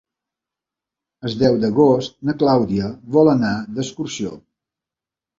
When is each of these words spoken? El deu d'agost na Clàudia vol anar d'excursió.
El 1.27 1.35
deu 1.41 1.57
d'agost 1.65 2.15
na 2.29 2.35
Clàudia 2.43 2.87
vol 3.17 3.29
anar 3.35 3.51
d'excursió. 3.77 4.33